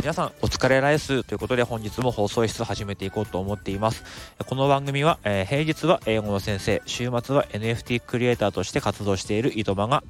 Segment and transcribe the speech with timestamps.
[0.00, 4.04] 皆さんお疲れライスということで本日も放送室始めていこうと思っています。
[4.46, 10.02] この番組は、えー、平日は英語の先生週末は NFT クリエイターとして活動している井戸間が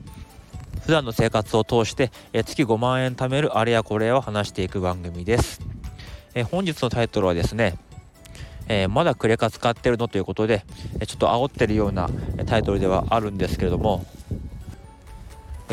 [0.84, 5.60] 普段の生活を通して、えー、月5万円貯めるあれやこれを話していく番組です、
[6.34, 7.76] えー、本日のタイトルはですね
[8.68, 10.62] え、まだクレカ使ってるのということで、
[11.00, 12.08] えちょっと煽ってるような
[12.46, 14.04] タイトルではあるんですけれども、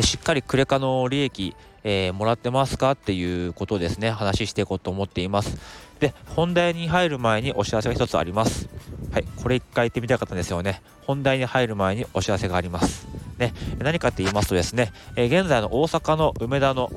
[0.01, 5.57] しっかりクレカの利益、えー、もらってますかっていうことをですね、話していこうと思っています。
[5.99, 8.67] で、本題に入る前にお知らせが一つあります。
[9.11, 10.81] はい、これ一回言ってみたかったんですよね。
[11.05, 13.07] 本題に入る前にお知らせがあります。
[13.37, 16.89] ね、何かって言いますとですね、えー、現在の大阪の梅田の、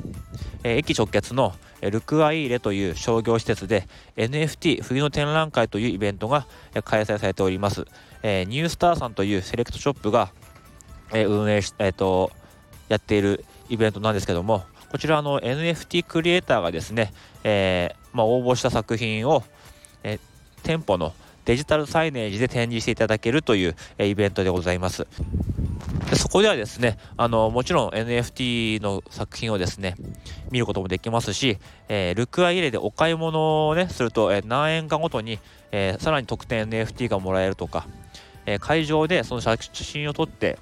[0.63, 3.87] えー、駅直結のルクアイーレという商業施設で
[4.17, 6.47] NFT 冬の展覧会というイベントが
[6.85, 7.85] 開催されております。
[8.23, 10.31] え、ニュースターさんというセレクトショップが、
[11.13, 12.33] え運営し、えっ、と、
[12.89, 17.13] やっているイベントなんですけども、こちらの NFT クリエイターがですね、
[17.45, 19.45] えー、まあ、応募した作品を、
[20.03, 20.19] え
[20.63, 21.13] 店舗の
[21.45, 25.07] デジタルサイネージで展示していただけるという、えイベントでございます。
[26.11, 29.95] でそこではですね、あの、もちろん NFT の作品をですね、
[30.51, 35.39] 見ることもできますし、えー、ルクアイレでお買い物をね、すると、えー、何円かごとに、
[35.71, 37.87] えー、さらに特典 NFT がもらえるとか、
[38.47, 40.59] え会場でその写真を撮って、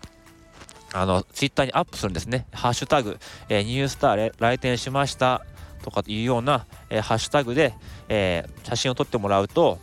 [0.97, 2.47] あの、ツイッターにアップするんですね。
[2.53, 3.19] ハッシュタグ、
[3.51, 5.45] えー、ニュースターで来店しました
[5.83, 7.75] とかいうような、えー、ハッシュタグで、
[8.09, 9.79] えー、写真を撮ってもらうと、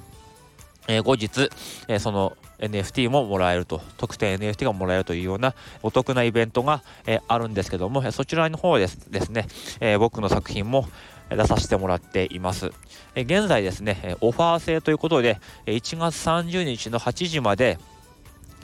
[0.88, 1.50] え後日、
[1.88, 9.48] えその NFT ももらえると、特典 NFT がもらえるというようなお得なイベントが、えあるんですけども、そちらの方ですですね、
[9.80, 10.90] え僕の作品も
[11.30, 12.72] 出させてもらっています。
[13.16, 17.80] え現在ですね、オファー制ということで、1月30日の8時まで、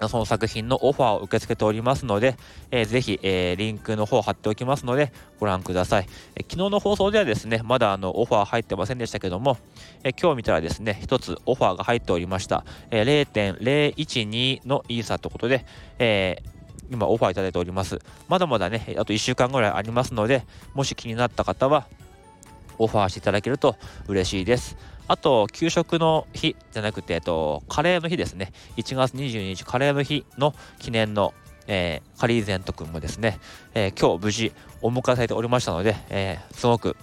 [0.08, 2.38] その作品のオファーを受け付けておりますので、
[2.72, 6.08] えー、ぜひ、えー、リンクの方貼っておきますので、ご覧ください。
[6.36, 9.58] えー、昨日の放送ではですね、まだあのオファー入ってませんでしたけども、
[10.04, 12.64] え、今日見たらですね、一つオファーが入っておりました。
[12.92, 15.66] え、0.012のイーサということで、
[15.98, 16.38] え
[16.92, 18.00] 今オファーいただいております。
[18.28, 21.88] まだまだね、あと1週間ぐらいありますので、もし気になった方は、
[22.80, 23.76] オファーしていただけると
[24.08, 24.78] 嬉しいです。
[25.08, 28.52] あと、給食の日じゃなくて、えっと、カレーの日ですね。
[28.78, 31.34] 1月22日、カレーの日の記念の、
[31.68, 33.40] えー、カリーゼント君もですね、
[33.74, 36.96] えー、今日無事お迎えされておりましたので、えー、すごく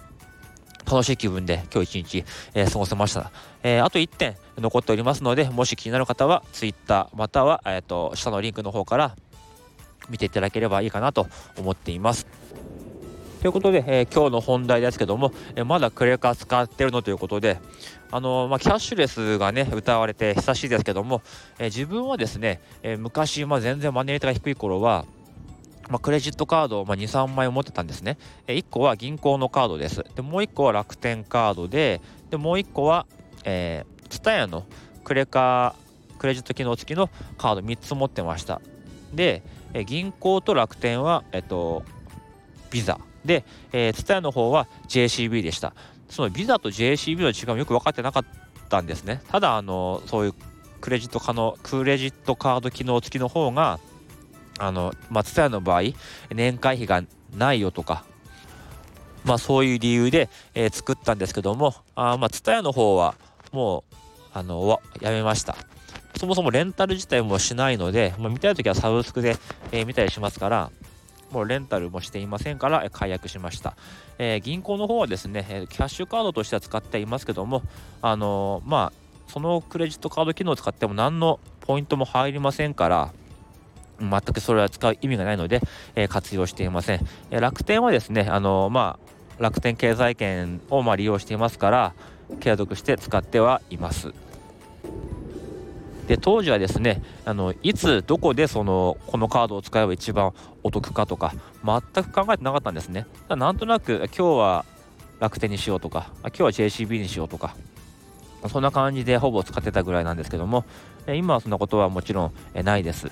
[0.87, 3.33] 楽しい気分で今日一日、えー、過ごせました。
[3.65, 9.17] えー、あと1点残っておりますので、もし気になる方は Twitter または、えーと下のリンクの方から
[10.09, 11.27] 見ていただければいいかなと
[11.59, 12.27] 思っています。
[13.41, 17.59] ということで、えー、今日の本題ですけども、えー、まだクレカ使ってるのということで、
[18.11, 21.23] あの、まあ、キャッシュレスがね、歌われて久しいですけども、
[21.59, 25.05] え自分はですね、え昔、まあ、全然マネートが低い頃は、
[25.89, 28.19] まあ、クレジットカードを、ま2、3枚持ってたんですね。
[28.47, 30.05] え1個は銀行のカードです。
[30.15, 33.07] で、もう1個は楽天カードで、で、もう1個は、
[33.45, 34.65] えー、ツタヤの
[35.05, 35.75] クレカ、
[36.19, 38.61] クレジット機能付きのカード3つ持ってました。
[39.15, 39.43] で、
[39.75, 41.85] え銀行と楽天は、えっと、
[42.71, 45.75] ビザで、えー、TSUTAYA の方は JCB でした。
[46.09, 48.25] そのビザと JCB の違いもよく分かってなかっ
[48.69, 49.23] たんですね。
[49.31, 50.35] ただ、あの、そういう
[50.81, 53.81] クレジット可能、クレジットカード機能付きの方が、
[54.59, 55.83] あの、まあ、TSUTAYA の場合、
[56.31, 57.03] 年会費が
[57.37, 58.05] ないよとか、
[59.25, 63.15] まあ、そういう理由で、えー、作ったんですけども、あまあ、TSUTAYA の方は、
[63.53, 63.95] もう、
[64.33, 65.57] あの、やめました。
[66.17, 69.37] そもそもレンタル自体もしないので、まあ、見たいときはサブスクで、
[69.73, 70.71] えー、見たりしますから、
[71.31, 73.77] もうレンタルもしていませんから、解約しました。
[74.19, 77.63] えー、銀行の方はですね、キャッシュカードとしては使っていますけども、
[78.03, 83.13] あのー、まあ、そのクレジットカード機能を使っても何のポイントも入りませんから、
[83.99, 85.61] 全くそれは使う意味がないので、
[85.95, 87.07] えー、活用していません。
[87.31, 88.99] え楽天はですね、あのま
[89.39, 91.95] あ、楽天経済圏をま利用していますから、
[92.41, 94.13] 継続して使ってはいます。
[96.07, 101.33] で当時はですねあのいつどこでそのこのカードを使えば一番お得かとか
[101.65, 104.65] 全く考えてなかったんですねなんとなく今日は
[105.19, 107.57] 楽天にしようとか今日は JCB にしようとか
[108.49, 110.65] そんな感じでほぼ使ってたぐらいなんですけども
[111.09, 112.33] 今はそんなことはもちろん
[112.65, 113.11] ないです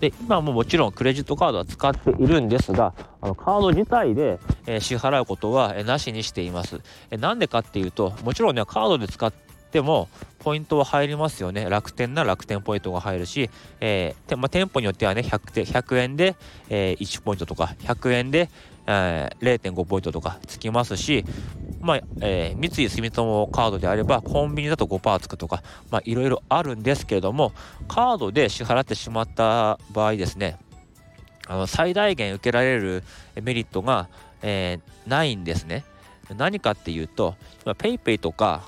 [0.00, 4.38] で今ももちろんクレジットカードは使っているんですがあのカード自体で、
[4.80, 6.82] 支払うことは、なしにしています。
[7.10, 9.32] えなんでかっていうともちろんねカードで使っ
[9.74, 11.68] てもポイントは入りますよね。
[11.68, 13.50] 楽天なら楽天ポイントが入るし、
[13.80, 16.36] えーまあ、店舗によってはね、100, 100円で、
[16.68, 18.50] えー、1ポイントとか、100円で、
[18.86, 21.24] えー、0.5ポイントとかつきますし、
[21.80, 27.52] まあえー、三井住友カードであればコンビニだと5%つくとか、まあ、いろいろあるんですけれども
[27.88, 30.58] カードで支払ってしまった場合ですね
[31.46, 33.02] あの最大限受けられる
[33.42, 34.08] メリットが、
[34.42, 35.84] えー、ないんですね。
[36.36, 37.34] 何かっていうと、
[37.64, 38.62] PayPay とか、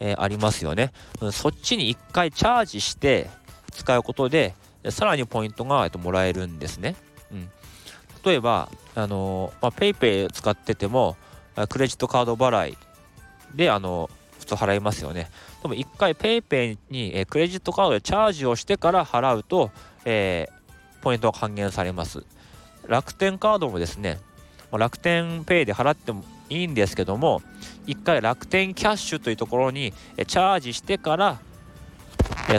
[0.00, 0.92] えー、ありますよね。
[1.32, 3.30] そっちに1回チャージして
[3.72, 4.54] 使うことで、
[4.88, 6.96] さらにポイントが、えっと、もらえるんですね。
[7.30, 7.50] うん、
[8.24, 11.16] 例えば、あのまあ、PayPay 使ってても、
[11.68, 12.78] クレジットカード払い
[13.54, 15.30] で、あの普通払いますよね。
[15.62, 19.70] でも1回 PayPay に、えー、クレジットカードでチャージをしてから払うと、
[20.06, 22.24] えー、ポイントが還元されます。
[22.86, 24.18] 楽天カードもですね、
[24.72, 27.40] ま、楽天ペイで払ってもいいんですけども、
[27.86, 29.92] 1回楽天キャッシュというところに
[30.26, 31.40] チャージしてから、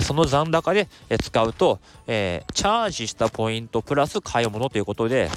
[0.02, 0.88] その残高で
[1.22, 5.30] 使うと、え、チャージしたポイントプラス買い物ということで、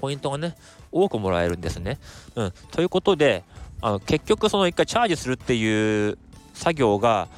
[0.00, 0.56] ポイントがね、
[0.90, 1.98] 多くもらえるんですね。
[2.34, 3.44] うん、ということで、
[3.80, 6.18] あの結局その1回チャージするっていう
[6.52, 7.28] 作業が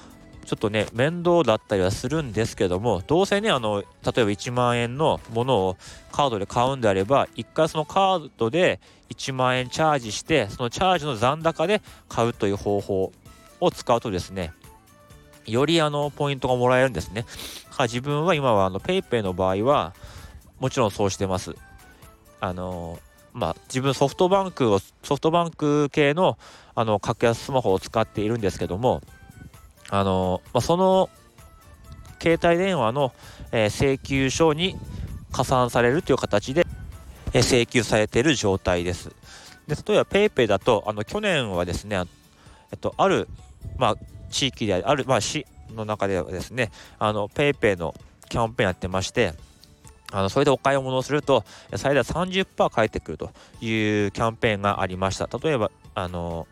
[0.50, 5.76] ちょっとね面倒だったりはするんですけどもどうせねあの例えば1万円のものを
[6.11, 8.81] カードで買うんであれば1回そのカードで
[9.11, 13.12] 1万円チャージしてそのチャージの残高で買うという方法
[13.61, 14.52] を使うとですね
[15.47, 17.26] よりあのポイントがもらえるんですね。
[17.79, 19.94] 自分は今はあの PayPay の場合は
[20.58, 21.55] もちろんそうしてます。
[22.41, 22.99] あの
[23.32, 26.37] まあ、自分ソフトバンクをソフトバンク系の
[26.75, 29.00] あの格安スマホを使っているんですけども
[29.91, 31.11] あの、まあ、その
[32.23, 33.13] 携帯電話の、
[33.53, 34.77] えー、請求書に
[35.33, 36.67] 加算されるという形で、
[37.33, 39.11] えー、請求されている状態です。
[39.67, 42.03] で例えば PayPay だとあの去年はですね、
[42.73, 43.29] えっと、ある、
[43.79, 43.97] まあ、
[44.31, 47.95] 地域である、まあ、市の中ではですね PayPay の
[48.29, 49.35] キャンペーンやってまして
[50.13, 51.45] あのそれでお買い物をすると
[51.77, 55.29] 最大30%返ってくるというキャンペーンがありました。
[55.39, 56.49] 例えばあの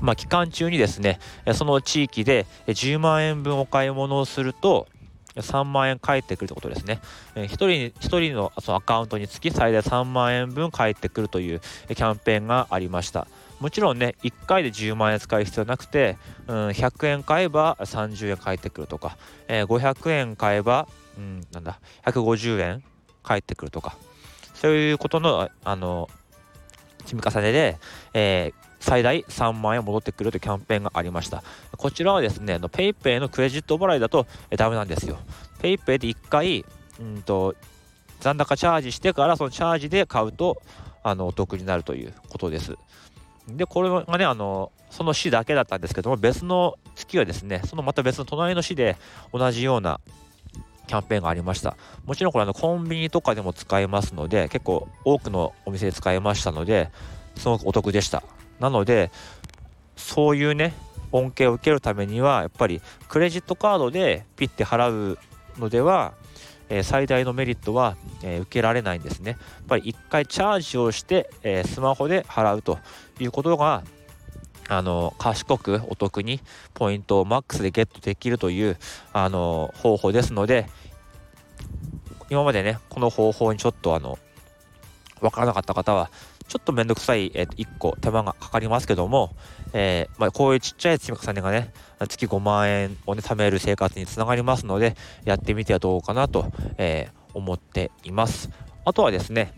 [0.00, 1.18] まあ、期間中にですね
[1.54, 4.86] その地域で10万円分お買い物をすると
[5.36, 7.00] 3万円返ってくるということですね。
[7.34, 13.26] 1人 ,1 人のそのアカウントにつき最大3万円分返ってくるというキャンペーンがありました。
[13.60, 19.16] もちろんね、1回で10万円使う必要なくて、うん、100円買えば30円返ってくるとか、
[19.48, 22.82] えー、500円買えば、うん、なんだ、150円
[23.22, 23.96] 返ってくるとか、
[24.54, 26.10] そういうことの、あの、
[27.06, 27.78] 積み重ねで、
[28.12, 31.42] えー、最大3万円戻ってくるというキャンペーンがありました。
[31.76, 35.18] こちらはですね、PayPay のクレジット払いだとダメなんですよ。
[35.58, 36.64] PayPay で1回、
[37.00, 37.56] うんと、
[38.20, 40.62] 残高チャージしてからそのチャージで買うと
[41.02, 42.76] あのお得になるということです。
[43.48, 48.96] で、これがね、あの、その市だけだったんですけども、別の月はですね、そのまた別の隣の市で
[49.32, 50.00] 同じような
[50.86, 51.76] キャンペーンがありました。
[52.04, 56.90] もちろんこれあのコンビニとかでも使えますので、結構多くのお店で使えましたので、
[57.36, 58.22] すごくお得でした。
[58.60, 59.10] なので、
[59.96, 60.74] そういうね、
[61.12, 65.18] 恩恵を受けるためには、やっぱりクレジットカードでピッて払う
[65.58, 66.14] のでは、
[66.68, 69.32] えー、最大のメリットは、えー、受けられないんですね。
[69.32, 69.38] やっ
[69.68, 72.78] ぱり1回チャージをして、えー、スマホで払うと
[73.20, 73.84] いうことが、
[74.68, 76.40] あの賢くお得に
[76.74, 78.76] ポイントをマックスでゲットできるという
[79.12, 80.66] あの方法ですので
[82.30, 84.18] 今までねこの方法にちょっとあの
[85.20, 86.10] 分からなかった方は
[86.48, 89.34] ちょっとめんどくさい、えー、1個手間がかかりますけども、
[89.72, 91.72] えー、まあ、こういうちっちゃい積み重ねがね
[92.08, 98.50] 月5万円をね貯める生活につながりますのでやってみてはどうかなと、えー、思っています
[98.84, 99.52] あとはですね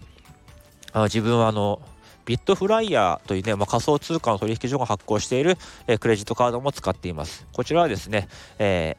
[0.93, 1.81] あの自分はあの
[2.25, 7.47] ビットフライヤーというね、まあ、仮想通貨の取引所が発行している、え、クレジットカードも使っています。
[7.55, 8.99] こちらはですね、え、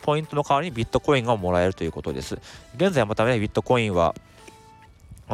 [0.00, 2.38] ポイントの代わりにビットコインがもらえるということです。
[2.76, 4.14] 現在またね、ビットコインは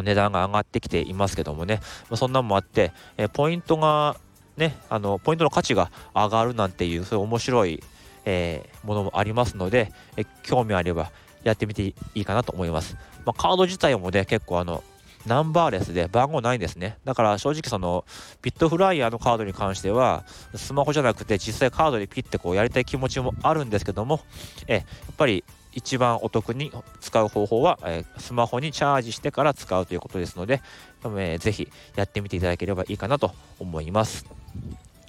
[0.03, 4.17] 値段が上がってきていますけどもね、ま、そんなんもあって、え、ポイントが
[4.57, 7.83] ね、あのポイントの価値が上がるなんていうそういう面白い、
[8.25, 11.11] えー、ものもありますので、え興味あれば
[11.45, 12.97] やってみていいかなと思います。
[13.25, 14.83] まあ、カード自体もね結構あの
[15.27, 16.99] ナンバーレスで番号ないんですね。
[17.05, 18.05] だから正直その
[18.43, 20.25] ビットフライヤーのカードに関しては
[20.55, 24.21] スマホじゃなくて実際カードでピッてこうやりたい気持ちもあるんですけども、
[24.69, 24.85] えやっ
[25.17, 25.45] ぱり
[25.77, 30.63] 一番お得に使う方法は、えスマホにチャージしてから使うということですので、
[31.05, 34.25] えー、ぜひやってみていただければいいかなと思います。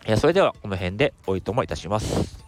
[0.06, 2.47] えそれではこの辺でおいともいたします。